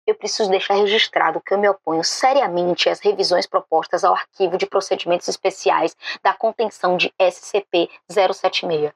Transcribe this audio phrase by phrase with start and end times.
[0.06, 4.68] Eu preciso deixar registrado que eu me oponho seriamente às revisões propostas ao arquivo de
[4.68, 8.94] procedimentos especiais da contenção de SCP-076.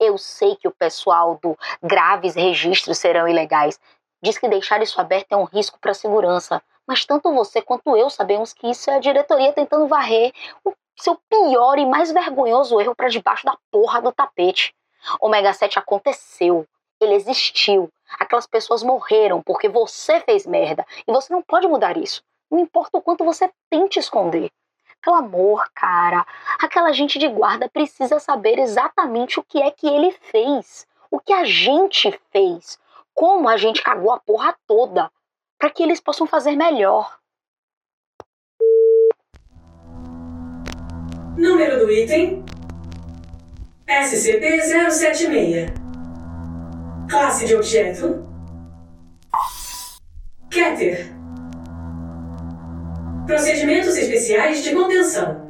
[0.00, 3.78] Eu sei que o pessoal do graves registros serão ilegais,
[4.26, 6.60] Diz que deixar isso aberto é um risco para a segurança.
[6.84, 10.32] Mas tanto você quanto eu sabemos que isso é a diretoria tentando varrer
[10.64, 14.74] o seu pior e mais vergonhoso erro para debaixo da porra do tapete.
[15.20, 16.66] Omega 7 aconteceu.
[17.00, 17.88] Ele existiu.
[18.18, 20.84] Aquelas pessoas morreram porque você fez merda.
[21.06, 22.20] E você não pode mudar isso.
[22.50, 24.50] Não importa o quanto você tente esconder.
[25.00, 26.26] Pelo amor, cara,
[26.58, 30.84] aquela gente de guarda precisa saber exatamente o que é que ele fez.
[31.12, 32.76] O que a gente fez
[33.16, 35.10] como a gente cagou a porra toda
[35.58, 37.18] para que eles possam fazer melhor.
[41.38, 42.44] Número do item:
[43.88, 45.72] SCP-076.
[47.08, 48.22] Classe de objeto:
[50.50, 51.06] Keter.
[53.26, 55.46] Procedimentos especiais de contenção.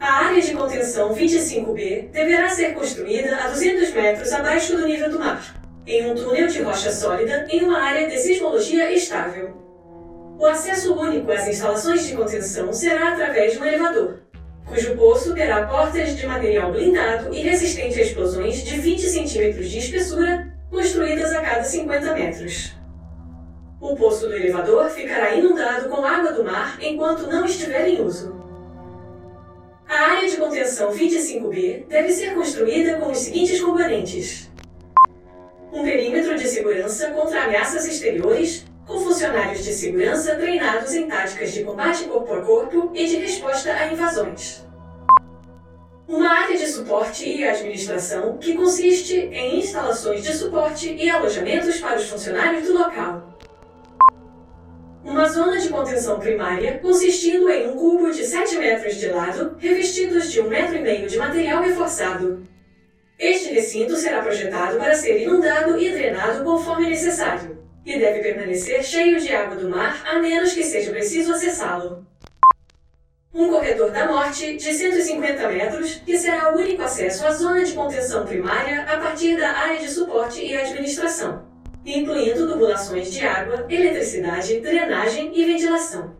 [0.00, 5.20] A área de contenção 25B deverá ser construída a 200 metros abaixo do nível do
[5.20, 9.56] mar em um túnel de rocha sólida em uma área de sismologia estável.
[10.38, 14.20] O acesso único às instalações de contenção será através de um elevador,
[14.66, 19.78] cujo poço terá portas de material blindado e resistente a explosões de 20 centímetros de
[19.78, 22.74] espessura, construídas a cada 50 metros.
[23.80, 28.40] O poço do elevador ficará inundado com água do mar enquanto não estiver em uso.
[29.88, 34.51] A área de contenção 25B deve ser construída com os seguintes componentes:
[35.72, 41.64] um perímetro de segurança contra ameaças exteriores, com funcionários de segurança treinados em táticas de
[41.64, 44.66] combate corpo a corpo e de resposta a invasões.
[46.06, 51.96] Uma área de suporte e administração que consiste em instalações de suporte e alojamentos para
[51.96, 53.38] os funcionários do local.
[55.02, 60.30] Uma zona de contenção primária consistindo em um cubo de 7 metros de lado, revestidos
[60.30, 62.46] de um metro meio de material reforçado,
[63.22, 67.56] este recinto será projetado para ser inundado e drenado conforme necessário,
[67.86, 72.04] e deve permanecer cheio de água do mar a menos que seja preciso acessá-lo.
[73.32, 77.72] Um corredor da morte de 150 metros, que será o único acesso à zona de
[77.72, 81.46] contenção primária a partir da área de suporte e administração,
[81.86, 86.16] incluindo tubulações de água, eletricidade, drenagem e ventilação.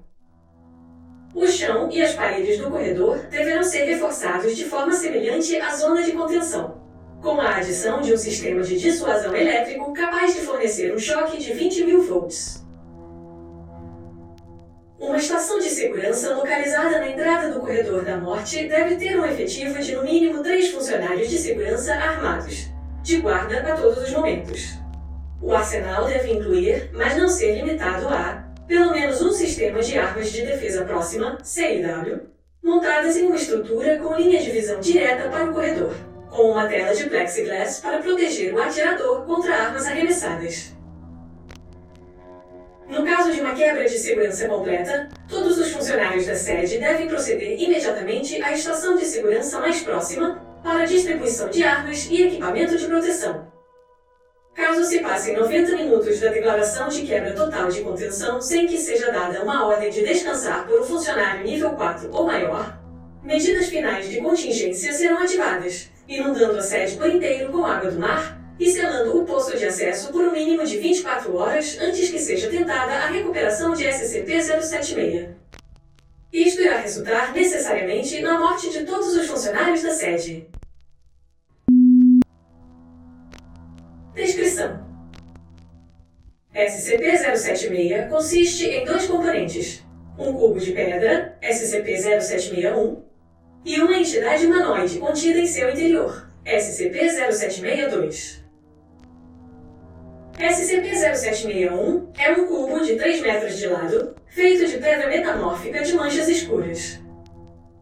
[1.34, 6.02] O chão e as paredes do corredor deverão ser reforçados de forma semelhante à zona
[6.02, 6.81] de contenção,
[7.22, 11.52] com a adição de um sistema de dissuasão elétrico capaz de fornecer um choque de
[11.52, 12.66] 20 mil volts.
[14.98, 19.78] Uma estação de segurança localizada na entrada do corredor da morte deve ter um efetivo
[19.78, 22.68] de no mínimo três funcionários de segurança armados,
[23.02, 24.78] de guarda a todos os momentos.
[25.40, 30.30] O arsenal deve incluir, mas não ser limitado a, pelo menos um sistema de armas
[30.30, 32.20] de defesa próxima, CIW,
[32.62, 36.94] montadas em uma estrutura com linha de visão direta para o corredor com uma tela
[36.94, 40.72] de plexiglass para proteger o atirador contra armas arremessadas.
[42.88, 47.60] No caso de uma quebra de segurança completa, todos os funcionários da sede devem proceder
[47.60, 53.50] imediatamente à estação de segurança mais próxima para distribuição de armas e equipamento de proteção.
[54.54, 59.10] Caso se passem 90 minutos da declaração de quebra total de contenção sem que seja
[59.10, 62.78] dada uma ordem de descansar por um funcionário nível 4 ou maior,
[63.22, 68.40] medidas finais de contingência serão ativadas, inundando a sede por inteiro com água do mar
[68.58, 72.48] e selando o posto de acesso por um mínimo de 24 horas antes que seja
[72.48, 75.28] tentada a recuperação de SCP-076.
[76.32, 80.48] Isto irá resultar necessariamente na morte de todos os funcionários da sede.
[84.14, 84.86] Descrição:
[86.54, 89.84] SCP-076 consiste em dois componentes:
[90.18, 93.02] um cubo de pedra, SCP-0761,
[93.64, 98.42] e uma entidade humanoide contida em seu interior, SCP-0762.
[100.38, 106.28] SCP-0761 é um cubo de 3 metros de lado, feito de pedra metamórfica de manchas
[106.28, 107.00] escuras.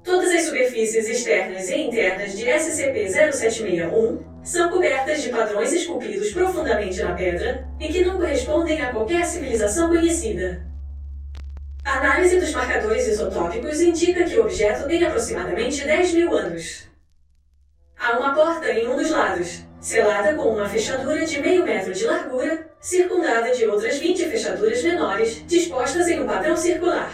[0.02, 7.14] Todas as superfícies externas e internas de SCP-0761 são cobertas de padrões esculpidos profundamente na
[7.14, 10.69] pedra e que não correspondem a qualquer civilização conhecida.
[11.84, 16.86] A análise dos marcadores isotópicos indica que o objeto tem aproximadamente 10 mil anos.
[17.98, 22.04] Há uma porta em um dos lados, selada com uma fechadura de meio metro de
[22.04, 27.10] largura, circundada de outras 20 fechaduras menores, dispostas em um padrão circular.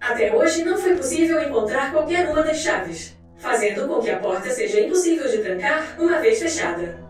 [0.00, 4.50] Até hoje não foi possível encontrar qualquer uma das chaves, fazendo com que a porta
[4.50, 7.05] seja impossível de trancar uma vez fechada.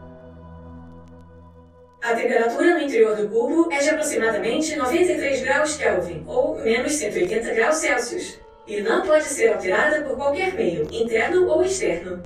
[2.06, 7.52] A temperatura no interior do cubo é de aproximadamente 93 graus Kelvin, ou menos 180
[7.52, 12.22] graus Celsius, e não pode ser alterada por qualquer meio, interno ou externo.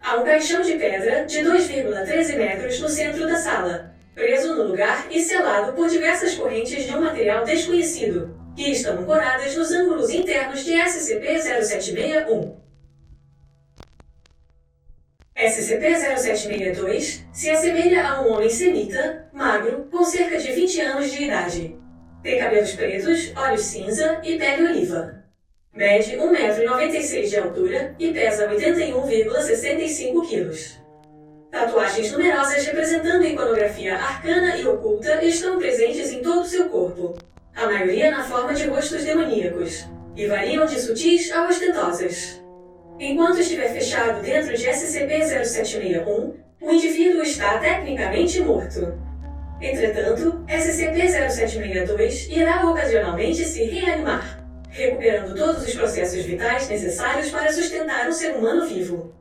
[0.00, 5.08] Há um caixão de pedra de 2,13 metros no centro da sala, preso no lugar
[5.10, 10.64] e selado por diversas correntes de um material desconhecido, que estão ancoradas nos ângulos internos
[10.64, 12.67] de SCP-0761.
[15.38, 21.76] SCP-0762 se assemelha a um homem semita, magro, com cerca de 20 anos de idade.
[22.24, 25.22] Tem cabelos pretos, olhos cinza e pele oliva.
[25.72, 30.78] Mede 1,96m de altura e pesa 81,65 kg.
[31.52, 37.16] Tatuagens numerosas representando iconografia arcana e oculta estão presentes em todo o seu corpo,
[37.54, 39.86] a maioria na forma de rostos demoníacos,
[40.16, 42.42] e variam de sutis a ostentosas.
[43.00, 48.98] Enquanto estiver fechado dentro de SCP-0761, o indivíduo está tecnicamente morto.
[49.60, 58.12] Entretanto, SCP-0762 irá ocasionalmente se reanimar, recuperando todos os processos vitais necessários para sustentar um
[58.12, 59.14] ser humano vivo.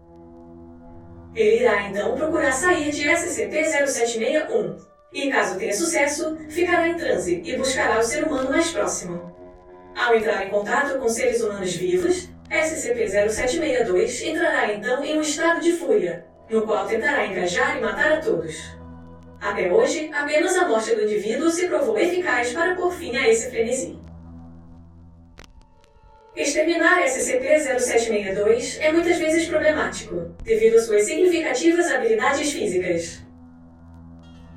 [1.36, 4.78] Ele irá então procurar sair de SCP-0761
[5.14, 9.36] e, caso tenha sucesso, ficará em transe e buscará o ser humano mais próximo.
[9.96, 15.74] Ao entrar em contato com seres humanos vivos, SCP-0762 entrará então em um estado de
[15.74, 18.56] fúria, no qual tentará engajar e matar a todos.
[19.40, 23.50] Até hoje, apenas a morte do indivíduo se provou eficaz para pôr fim a esse
[23.50, 24.00] frenesi.
[26.36, 33.22] Exterminar SCP-0762 é muitas vezes problemático, devido às suas significativas habilidades físicas.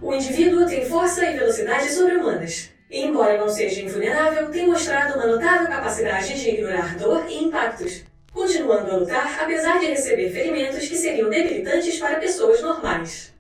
[0.01, 5.69] O indivíduo tem força e velocidade sobre-humanas, embora não seja invulnerável, tem mostrado uma notável
[5.69, 11.31] capacidade de ignorar dor e impactos, continuando a lutar apesar de receber ferimentos que seriam
[11.31, 13.33] debilitantes para pessoas normais.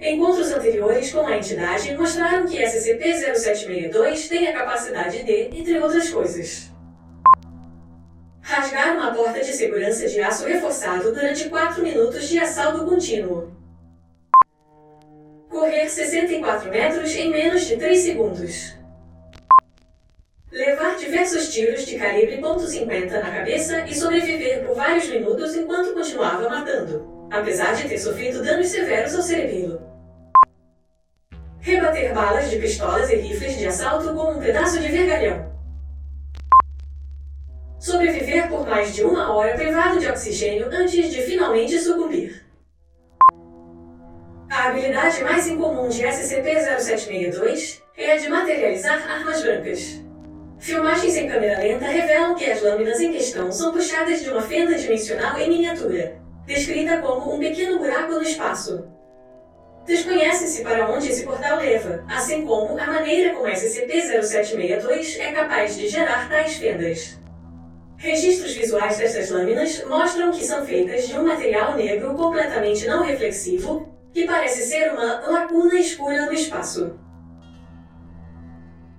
[0.00, 6.70] Encontros anteriores com a entidade mostraram que SCP-0762 tem a capacidade de, entre outras coisas,
[8.42, 13.50] rasgar uma porta de segurança de aço reforçado durante 4 minutos de assalto contínuo,
[15.56, 18.74] correr 64 metros em menos de 3 segundos,
[20.52, 26.50] levar diversos tiros de calibre .50 na cabeça e sobreviver por vários minutos enquanto continuava
[26.50, 29.80] matando, apesar de ter sofrido danos severos ao cerebelo.
[31.60, 35.56] Rebater balas de pistolas e rifles de assalto com um pedaço de vergalhão.
[37.80, 42.45] Sobreviver por mais de uma hora privado de oxigênio antes de finalmente sucumbir.
[44.66, 50.02] A habilidade mais incomum de SCP-0762 é a de materializar armas brancas.
[50.58, 54.74] Filmagens em câmera lenta revelam que as lâminas em questão são puxadas de uma fenda
[54.74, 58.88] dimensional em miniatura, descrita como um pequeno buraco no espaço.
[59.86, 65.86] Desconhece-se para onde esse portal leva, assim como a maneira como SCP-0762 é capaz de
[65.88, 67.16] gerar tais fendas.
[67.98, 73.94] Registros visuais destas lâminas mostram que são feitas de um material negro completamente não reflexivo
[74.16, 76.98] que parece ser uma lacuna escura no espaço.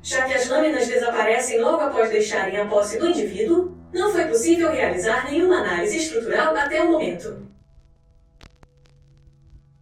[0.04, 4.72] Já que as lâminas desaparecem logo após deixarem a posse do indivíduo, não foi possível
[4.72, 7.48] realizar nenhuma análise estrutural até o momento.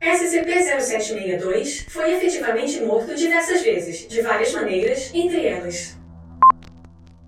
[0.02, 5.98] SCP-0762 foi efetivamente morto diversas vezes, de várias maneiras, entre elas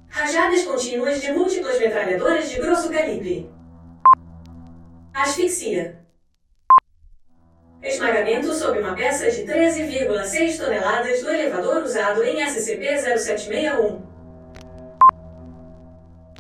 [0.08, 3.48] rajadas contínuas de múltiplas metralhadoras de grosso calibre,
[5.14, 6.07] asfixia,
[7.88, 14.02] Esmagamento sob uma peça de 13,6 toneladas do elevador usado em SCP-0761.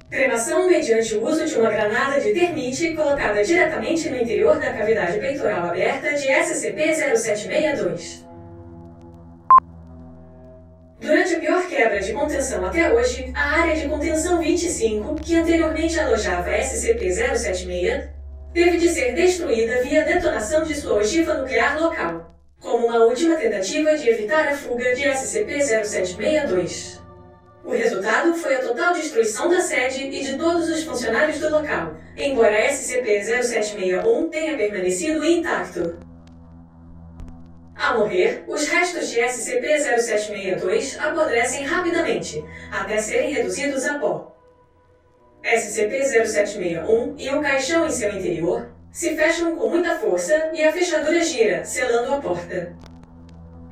[0.10, 5.18] Cremação mediante o uso de uma granada de termite colocada diretamente no interior da cavidade
[5.20, 8.28] peitoral aberta de SCP-0762.
[11.00, 15.98] Durante a pior quebra de contenção até hoje, a área de contenção 25, que anteriormente
[15.98, 18.17] alojava SCP-076,
[18.58, 23.96] teve de ser destruída via detonação de sua ogiva nuclear local, como uma última tentativa
[23.96, 27.00] de evitar a fuga de SCP-0762.
[27.64, 31.98] O resultado foi a total destruição da sede e de todos os funcionários do local,
[32.18, 36.00] embora SCP-0761 tenha permanecido intacto.
[37.76, 44.36] Ao morrer, os restos de SCP-0762 apodrecem rapidamente, até serem reduzidos a pó.
[45.44, 51.22] SCP-0761 e o caixão em seu interior se fecham com muita força e a fechadura
[51.22, 52.76] gira, selando a porta.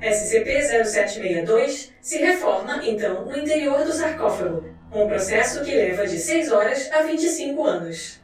[0.02, 6.92] SCP-0762 se reforma, então, no interior do sarcófago, um processo que leva de 6 horas
[6.92, 8.22] a 25 anos.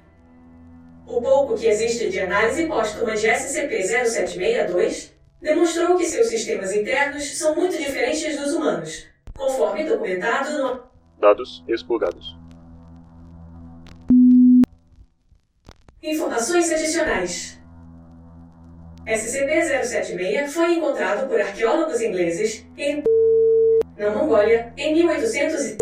[1.07, 7.55] O pouco que existe de análise póstuma de SCP-0762 demonstrou que seus sistemas internos são
[7.55, 10.83] muito diferentes dos humanos, conforme documentado no.
[11.19, 12.40] Dados explorados.
[16.03, 17.60] Informações adicionais.
[19.05, 23.03] SCP-076 foi encontrado por arqueólogos ingleses em
[23.98, 25.77] na Mongólia em 1800 e...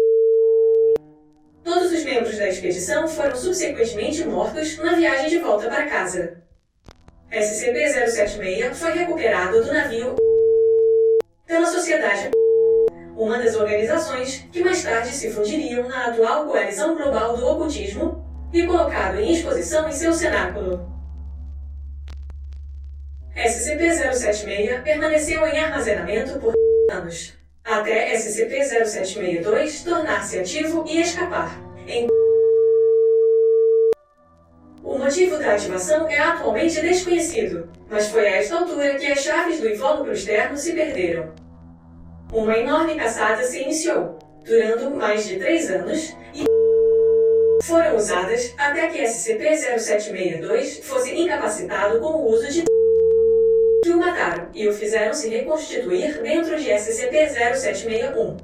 [1.63, 6.43] Todos os membros da expedição foram subsequentemente mortos na viagem de volta para casa.
[7.31, 10.15] SCP-076 foi recuperado do navio
[11.45, 12.31] pela Sociedade
[13.15, 18.65] uma das organizações que mais tarde se fundiriam na atual Coalizão Global do Ocultismo e
[18.65, 20.89] colocado em exposição em seu cenáculo.
[23.35, 26.53] SCP-076 permaneceu em armazenamento por
[26.91, 31.51] anos, até SCP-0762 tornar-se ativo e escapar.
[31.87, 32.07] Em...
[34.83, 39.59] O motivo da ativação é atualmente desconhecido, mas foi a esta altura que as chaves
[39.59, 41.31] do invólucro externo se perderam.
[42.33, 46.48] Uma enorme caçada se iniciou, durando mais de três anos, e
[47.63, 52.63] foram usadas até que SCP-0762 fosse incapacitado com o uso de
[53.83, 58.37] que o mataram e o fizeram se reconstituir dentro de SCP-0761,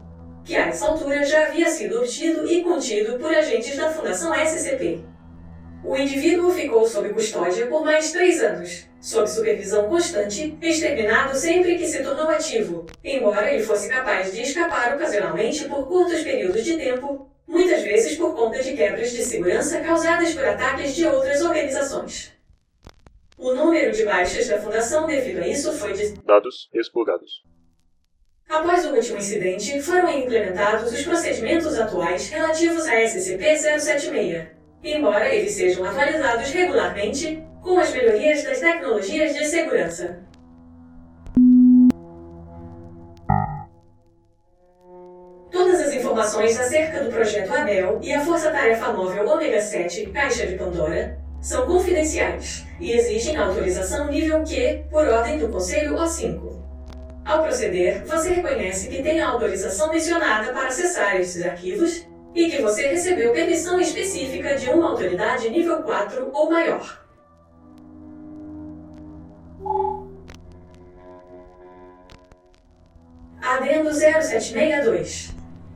[0.43, 5.03] que a essa altura já havia sido obtido e contido por agentes da Fundação SCP.
[5.83, 11.85] O indivíduo ficou sob custódia por mais três anos, sob supervisão constante, exterminado sempre que
[11.85, 17.29] se tornou ativo, embora ele fosse capaz de escapar ocasionalmente por curtos períodos de tempo,
[17.47, 22.33] muitas vezes por conta de quebras de segurança causadas por ataques de outras organizações.
[23.37, 27.43] O número de baixas da Fundação devido a isso foi de Dados explorados.
[28.47, 34.47] Após o último incidente, foram implementados os procedimentos atuais relativos a SCP-076,
[34.83, 40.24] embora eles sejam atualizados regularmente com as melhorias das tecnologias de segurança.
[46.15, 51.19] Informações acerca do projeto Abel e a Força Tarefa Móvel Ômega 7 Caixa de Pandora
[51.41, 56.55] são confidenciais e exigem autorização nível Q por ordem do Conselho O5.
[57.25, 62.61] Ao proceder, você reconhece que tem a autorização mencionada para acessar esses arquivos e que
[62.61, 67.05] você recebeu permissão específica de uma autoridade nível 4 ou maior.
[73.41, 75.34] Adendo 0762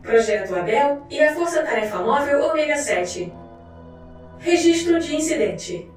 [0.10, 3.32] Projeto Abel e a Força Tarefa Móvel Ômega 7
[4.40, 5.88] Registro de incidente.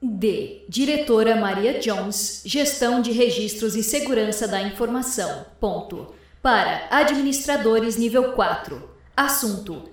[0.00, 0.64] D.
[0.68, 5.46] Diretora Maria Jones, Gestão de Registros e Segurança da Informação.
[5.58, 6.14] Ponto.
[6.40, 8.88] Para administradores nível 4.
[9.16, 9.90] Assunto: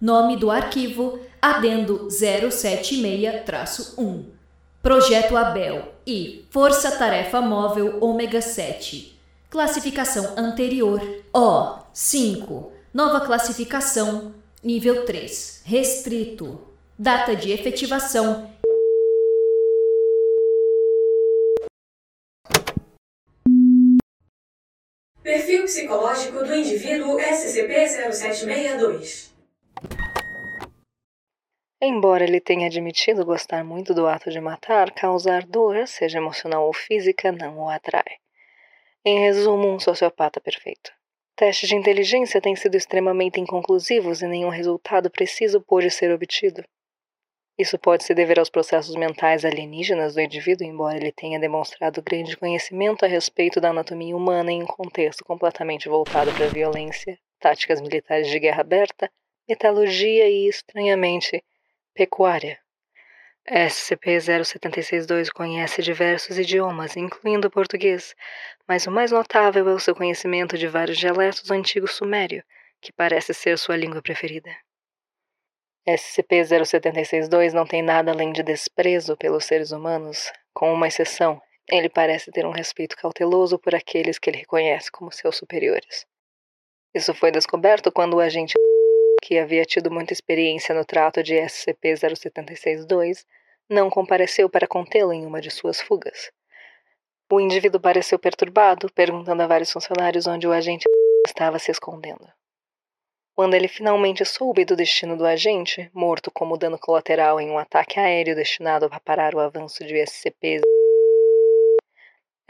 [0.00, 4.26] Nome do arquivo: Adendo 076-1.
[4.80, 9.18] Projeto Abel e Força Tarefa Móvel Ômega 7.
[9.50, 11.02] Classificação anterior:
[11.34, 12.70] O 5.
[12.94, 15.62] Nova classificação: Nível 3.
[15.64, 16.70] Restrito.
[17.02, 18.48] Data de efetivação:
[25.20, 29.32] Perfil psicológico do indivíduo SCP-0762.
[31.80, 36.72] Embora ele tenha admitido gostar muito do ato de matar, causar dor, seja emocional ou
[36.72, 38.18] física, não o atrai.
[39.04, 40.92] Em resumo, um sociopata perfeito.
[41.34, 46.62] Testes de inteligência têm sido extremamente inconclusivos e nenhum resultado preciso pôde ser obtido.
[47.62, 52.36] Isso pode se dever aos processos mentais alienígenas do indivíduo, embora ele tenha demonstrado grande
[52.36, 57.80] conhecimento a respeito da anatomia humana em um contexto completamente voltado para a violência, táticas
[57.80, 59.08] militares de guerra aberta,
[59.48, 61.40] metalurgia e, estranhamente,
[61.94, 62.58] pecuária.
[63.48, 68.12] SCP-0762 conhece diversos idiomas, incluindo o português,
[68.66, 72.42] mas o mais notável é o seu conhecimento de vários dialetos do antigo sumério,
[72.80, 74.50] que parece ser sua língua preferida.
[75.88, 81.40] SCP-0762 não tem nada além de desprezo pelos seres humanos, com uma exceção.
[81.68, 86.06] Ele parece ter um respeito cauteloso por aqueles que ele reconhece como seus superiores.
[86.94, 88.54] Isso foi descoberto quando o agente
[89.22, 93.24] que havia tido muita experiência no trato de SCP-0762,
[93.70, 96.32] não compareceu para contê-lo em uma de suas fugas.
[97.30, 100.84] O indivíduo pareceu perturbado, perguntando a vários funcionários onde o agente
[101.26, 102.28] estava se escondendo.
[103.34, 107.98] Quando ele finalmente soube do destino do agente, morto como dano colateral em um ataque
[107.98, 110.60] aéreo destinado a parar o avanço de SCP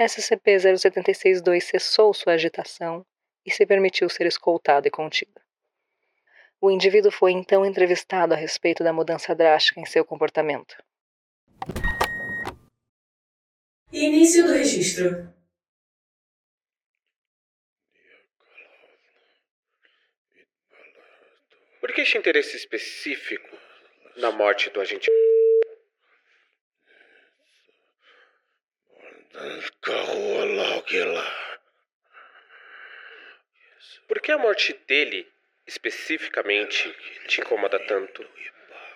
[0.00, 3.06] SCP-0762 cessou sua agitação
[3.46, 5.40] e se permitiu ser escoltado e contido.
[6.60, 10.76] O indivíduo foi então entrevistado a respeito da mudança drástica em seu comportamento.
[13.92, 15.31] Início do registro.
[22.02, 23.56] Este interesse específico
[24.16, 25.08] na morte do agente?
[34.08, 35.32] Por que a morte dele
[35.64, 36.92] especificamente
[37.28, 38.28] te incomoda tanto?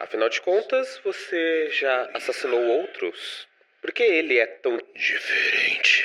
[0.00, 3.46] Afinal de contas, você já assassinou outros.
[3.80, 6.04] Por que ele é tão diferente?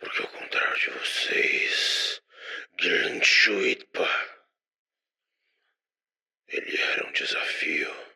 [0.00, 1.55] Porque ao contrário de vocês,
[2.86, 4.08] Glenchuitpa,
[6.48, 8.06] ele era um desafio.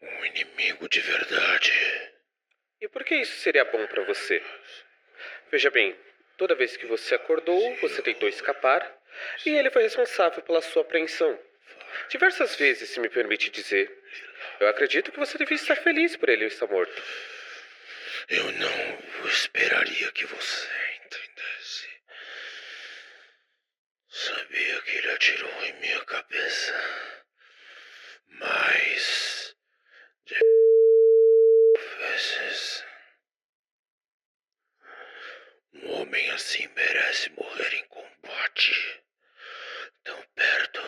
[0.00, 1.72] Um inimigo de verdade.
[2.80, 4.42] E por que isso seria bom para você?
[5.50, 5.94] Veja bem,
[6.38, 8.80] Toda vez que você acordou, você tentou escapar
[9.44, 11.36] e ele foi responsável pela sua apreensão.
[12.08, 13.90] Diversas vezes, se me permite dizer.
[14.60, 17.02] Eu acredito que você devia estar feliz por ele estar morto.
[18.28, 20.87] Eu não esperaria que você
[24.20, 26.74] Sabia que ele atirou em minha cabeça.
[28.26, 29.54] Mas.
[30.24, 30.34] De
[31.98, 32.84] vezes.
[35.72, 39.04] Um homem assim merece morrer em combate,
[40.02, 40.82] tão perto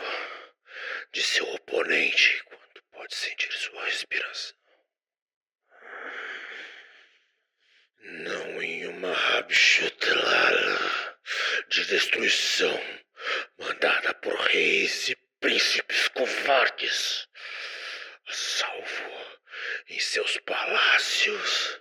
[1.13, 4.57] de seu oponente quanto pode sentir sua respiração.
[8.01, 11.17] Não em uma rabchutelala
[11.69, 13.01] de destruição
[13.61, 17.29] mandada por reis e príncipes covardes,
[18.29, 19.37] salvo
[19.89, 21.81] em seus palácios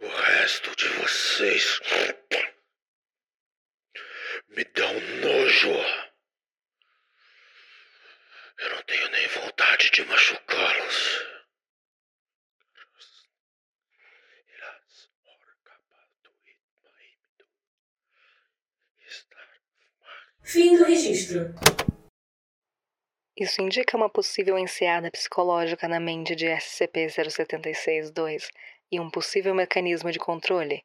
[0.00, 1.80] o resto de vocês
[4.48, 5.72] me dão nojo.
[8.58, 11.28] Eu não tenho nem vontade de machucá-los.
[20.42, 20.76] Fim
[23.36, 28.48] Isso indica uma possível enseada psicológica na mente de SCP-076-2
[28.90, 30.82] e um possível mecanismo de controle.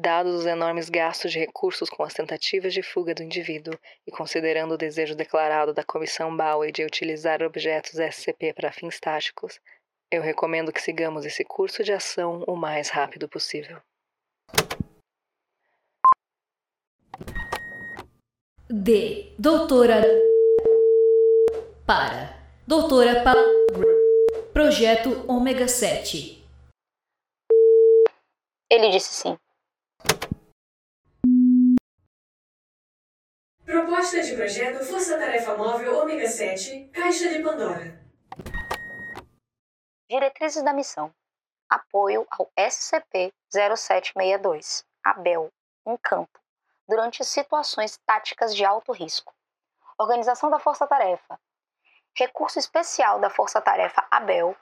[0.00, 4.74] Dados os enormes gastos de recursos com as tentativas de fuga do indivíduo e considerando
[4.74, 9.60] o desejo declarado da Comissão Bowie de utilizar objetos SCP para fins táticos,
[10.10, 13.78] eu recomendo que sigamos esse curso de ação o mais rápido possível.
[18.70, 19.32] D.
[19.38, 20.02] Doutora
[21.86, 23.32] para Doutora pa...
[24.52, 26.38] Projeto Ômega 7
[28.70, 29.34] ele disse sim.
[33.64, 37.98] Proposta de projeto Força Tarefa Móvel Ômega 7, Caixa de Pandora.
[40.10, 41.10] Diretrizes da missão.
[41.70, 45.50] Apoio ao SCP-0762, ABEL,
[45.86, 46.38] em campo,
[46.88, 49.34] durante situações táticas de alto risco.
[49.98, 51.38] Organização da Força Tarefa.
[52.16, 54.56] Recurso especial da Força Tarefa ABEL,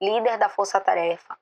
[0.00, 1.38] líder da Força Tarefa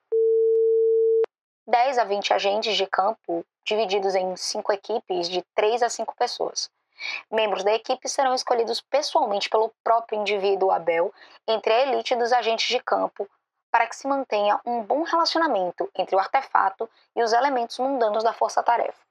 [1.69, 6.67] 10 a 20 agentes de campo divididos em cinco equipes de 3 a 5 pessoas.
[7.31, 11.13] Membros da equipe serão escolhidos pessoalmente pelo próprio indivíduo Abel
[11.47, 13.29] entre a elite dos agentes de campo
[13.71, 18.33] para que se mantenha um bom relacionamento entre o artefato e os elementos mundanos da
[18.33, 19.08] força-tarefa.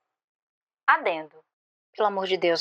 [0.88, 1.44] Adendo.
[1.94, 2.61] Pelo amor de Deus,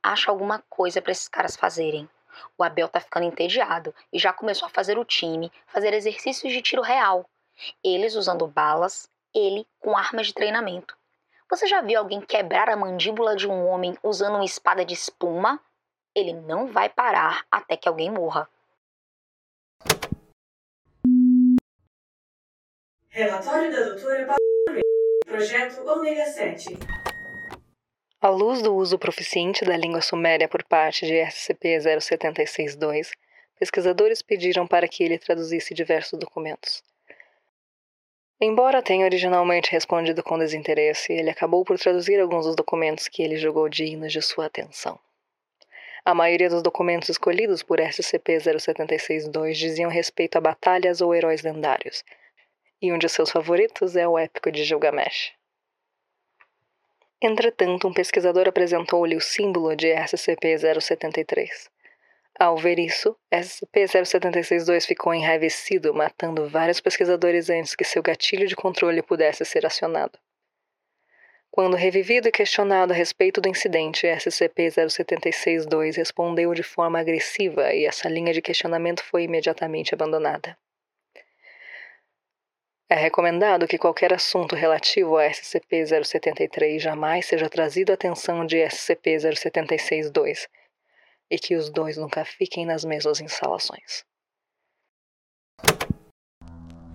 [0.00, 2.08] acha alguma coisa para esses caras fazerem.
[2.56, 6.62] O Abel tá ficando entediado e já começou a fazer o time fazer exercícios de
[6.62, 7.28] tiro real.
[7.82, 10.96] Eles usando balas, ele com armas de treinamento.
[11.50, 15.60] Você já viu alguém quebrar a mandíbula de um homem usando uma espada de espuma?
[16.14, 18.48] Ele não vai parar até que alguém morra.
[23.08, 24.80] Relatório da doutora Paula
[25.26, 26.78] Projeto Ômega 7.
[28.24, 33.10] À luz do uso proficiente da língua suméria por parte de SCP-0762,
[33.58, 36.82] pesquisadores pediram para que ele traduzisse diversos documentos.
[38.40, 43.36] Embora tenha originalmente respondido com desinteresse, ele acabou por traduzir alguns dos documentos que ele
[43.36, 44.98] julgou dignos de sua atenção.
[46.02, 52.02] A maioria dos documentos escolhidos por SCP-0762 diziam respeito a batalhas ou heróis lendários,
[52.80, 55.34] e um de seus favoritos é o épico de Gilgamesh.
[57.26, 61.70] Entretanto, um pesquisador apresentou-lhe o símbolo de SCP-073.
[62.38, 69.00] Ao ver isso, SCP-0762 ficou enraivecido, matando vários pesquisadores antes que seu gatilho de controle
[69.00, 70.18] pudesse ser acionado.
[71.50, 78.06] Quando revivido e questionado a respeito do incidente, SCP-0762 respondeu de forma agressiva e essa
[78.06, 80.58] linha de questionamento foi imediatamente abandonada.
[82.88, 90.46] É recomendado que qualquer assunto relativo a SCP-073 jamais seja trazido à atenção de SCP-076-2
[91.30, 94.04] e que os dois nunca fiquem nas mesmas instalações.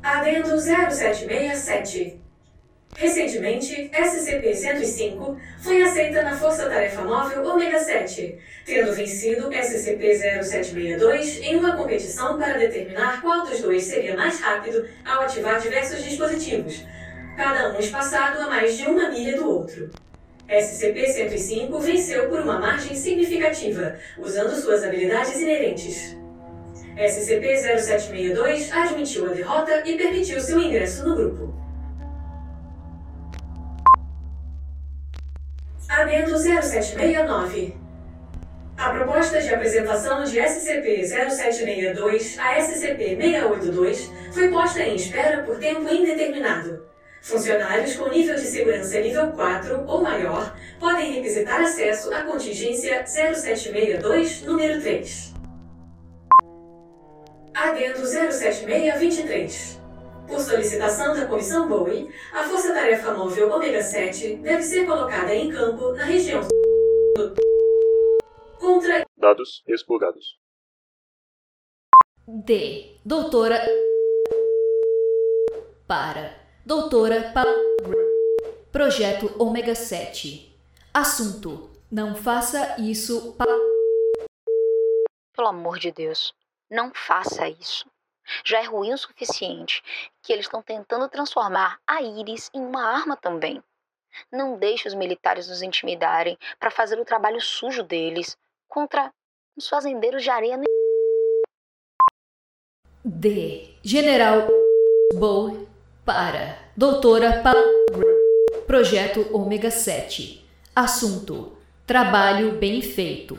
[0.04, 2.29] Adendo 0767.
[2.97, 11.78] Recentemente, SCP-105 foi aceita na Força Tarefa Móvel Ômega 7, tendo vencido SCP-0762 em uma
[11.78, 16.84] competição para determinar qual dos dois seria mais rápido ao ativar diversos dispositivos,
[17.38, 19.89] cada um espaçado a mais de uma milha do outro.
[20.49, 26.17] SCP-105 venceu por uma margem significativa, usando suas habilidades inerentes.
[26.97, 31.68] SCP-0762 admitiu a derrota e permitiu seu ingresso no grupo.
[36.00, 37.76] Adendo 0769.
[38.78, 46.88] A proposta de apresentação de SCP-0762 a SCP-682 foi posta em espera por tempo indeterminado.
[47.22, 54.44] Funcionários com nível de segurança nível 4 ou maior podem requisitar acesso à contingência 0762,
[54.44, 55.34] número 3.
[57.54, 59.79] Adendo 07623.
[60.30, 65.52] Por solicitação da Comissão Bowie, a Força Tarefa Móvel Ômega 7 deve ser colocada em
[65.52, 66.48] campo na região
[68.60, 70.38] contra Dados expurgados.
[72.28, 73.00] D.
[73.04, 73.60] Doutora.
[75.88, 76.39] Para.
[76.65, 77.44] Doutora pa...
[78.72, 80.56] Projeto Ômega 7.
[80.94, 83.34] Assunto: Não faça isso.
[83.34, 83.46] Pa...
[85.36, 86.34] Pelo amor de Deus,
[86.70, 87.89] não faça isso.
[88.44, 89.82] Já é ruim o suficiente
[90.22, 93.63] que eles estão tentando transformar a Iris em uma arma também.
[94.32, 98.38] Não deixe os militares nos intimidarem para fazer o trabalho sujo deles
[98.68, 99.13] contra
[99.56, 100.60] os fazendeiros de areia.
[103.04, 103.76] D.
[103.84, 104.48] General
[105.15, 105.68] Bow
[106.06, 107.54] para Doutora pa...
[108.65, 110.48] Projeto Ômega 7.
[110.76, 113.38] Assunto: Trabalho bem feito.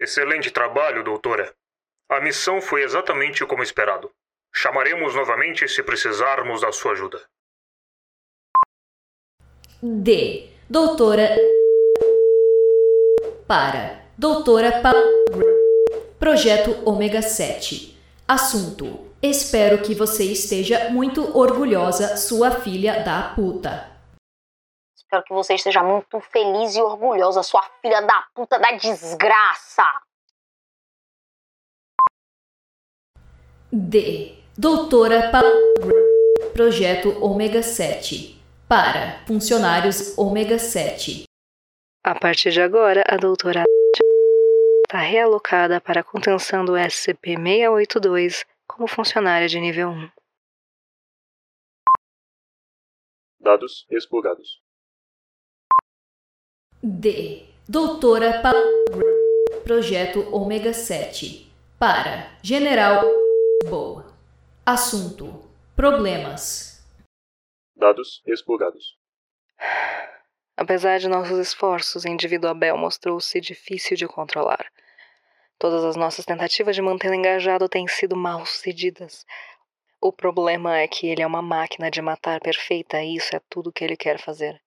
[0.00, 1.52] Excelente trabalho, doutora.
[2.08, 4.10] A missão foi exatamente como esperado.
[4.60, 7.24] Chamaremos novamente se precisarmos da sua ajuda.
[9.80, 10.50] D.
[10.68, 11.28] Doutora
[13.46, 14.92] para Doutora pa...
[16.18, 17.96] Projeto Ômega 7.
[18.26, 23.96] Assunto: Espero que você esteja muito orgulhosa, sua filha da puta.
[24.96, 29.84] Espero que você esteja muito feliz e orgulhosa, sua filha da puta da desgraça.
[33.70, 34.47] D.
[34.60, 35.40] Doutora pa...
[36.52, 38.42] Projeto Ômega 7.
[38.68, 41.22] Para funcionários Ômega 7.
[42.04, 43.62] A partir de agora, a doutora
[44.84, 50.10] está realocada para a contenção do SCP-682 como funcionária de nível 1.
[53.38, 54.60] Dados expurgados.
[56.82, 57.46] D.
[57.68, 58.52] Doutora pa...
[59.62, 61.48] Projeto Ômega 7.
[61.78, 63.04] Para General
[63.70, 64.07] Boa.
[64.70, 66.86] Assunto: Problemas.
[67.74, 68.98] Dados expurgados.
[70.58, 74.70] Apesar de nossos esforços, o indivíduo Abel mostrou-se difícil de controlar.
[75.58, 79.24] Todas as nossas tentativas de mantê-lo engajado têm sido mal sucedidas.
[80.02, 83.72] O problema é que ele é uma máquina de matar perfeita e isso é tudo
[83.72, 84.60] que ele quer fazer.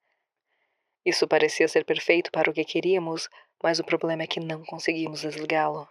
[1.05, 3.29] Isso parecia ser perfeito para o que queríamos,
[3.61, 5.87] mas o problema é que não conseguimos desligá-lo.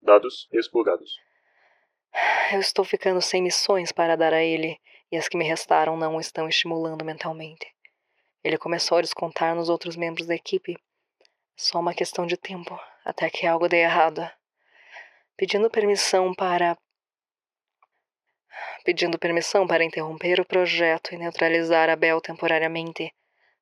[0.00, 1.10] Dados expurgados.
[2.52, 6.16] Eu estou ficando sem missões para dar a ele, e as que me restaram não
[6.16, 7.66] o estão estimulando mentalmente.
[8.42, 10.76] Ele começou a descontar nos outros membros da equipe.
[11.56, 14.28] Só uma questão de tempo, até que algo dê errado.
[15.36, 16.76] Pedindo permissão para.
[18.84, 23.12] Pedindo permissão para interromper o projeto e neutralizar Abel temporariamente,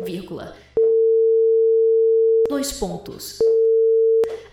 [0.03, 0.57] vírgula
[2.49, 3.39] dois pontos.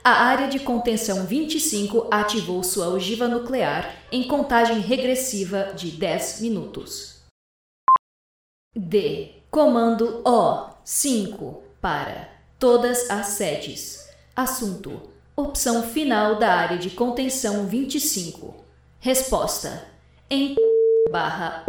[0.03, 7.23] A área de contenção 25 ativou sua ogiva nuclear em contagem regressiva de 10 minutos.
[8.75, 9.31] D.
[9.49, 14.06] Comando O 5 para todas as sedes.
[14.37, 15.01] Assunto:
[15.35, 18.53] Opção final da área de contenção 25.
[18.99, 19.83] Resposta:
[20.29, 20.53] Em
[21.11, 21.65] barra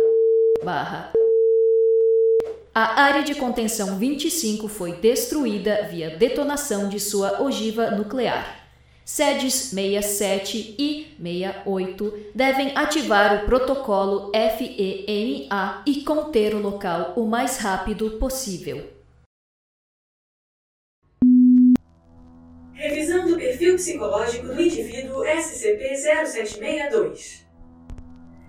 [0.63, 1.11] barra.
[2.75, 8.69] A área de contenção 25 foi destruída via detonação de sua ogiva nuclear.
[9.03, 17.57] Sedes 67 e 68 devem ativar o protocolo FEMA e conter o local o mais
[17.57, 18.98] rápido possível.
[23.69, 27.47] Perfil psicológico do indivíduo SCP-0762.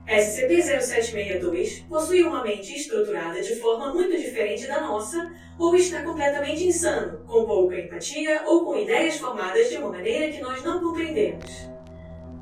[0.08, 7.23] SCP-0762 possui uma mente estruturada de forma muito diferente da nossa ou está completamente insano,
[7.27, 11.69] com pouca empatia ou com ideias formadas de uma maneira que nós não compreendemos.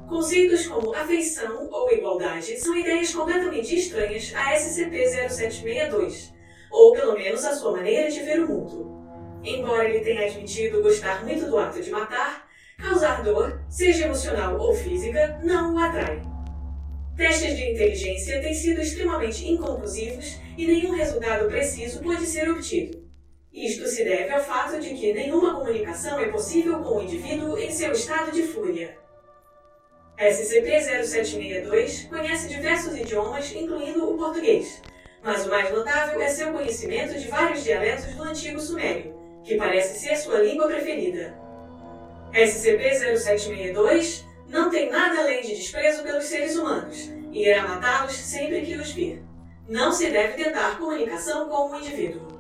[0.08, 6.32] Conceitos como afeição ou igualdade são ideias completamente estranhas a SCP-0762,
[6.72, 8.96] ou pelo menos a sua maneira de ver o mundo.
[9.44, 12.47] Embora ele tenha admitido gostar muito do ato de matar,
[12.78, 16.22] causar dor, seja emocional ou física, não o atrai.
[17.16, 23.06] Testes de inteligência têm sido extremamente inconclusivos e nenhum resultado preciso pode ser obtido.
[23.52, 27.72] Isto se deve ao fato de que nenhuma comunicação é possível com o indivíduo em
[27.72, 28.96] seu estado de fúria.
[30.20, 34.82] SCP-0762 conhece diversos idiomas, incluindo o português,
[35.24, 40.00] mas o mais notável é seu conhecimento de vários dialetos do antigo sumério, que parece
[40.00, 41.47] ser sua língua preferida.
[42.34, 48.76] SCP-0762 não tem nada além de desprezo pelos seres humanos e irá matá-los sempre que
[48.76, 49.24] os vir.
[49.68, 52.37] Não se deve tentar comunicação com o indivíduo.